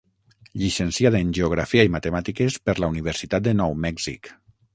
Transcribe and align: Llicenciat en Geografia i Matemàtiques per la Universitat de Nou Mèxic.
Llicenciat 0.61 1.17
en 1.19 1.29
Geografia 1.39 1.85
i 1.89 1.91
Matemàtiques 1.97 2.57
per 2.71 2.75
la 2.85 2.91
Universitat 2.95 3.45
de 3.51 3.55
Nou 3.61 3.79
Mèxic. 3.87 4.33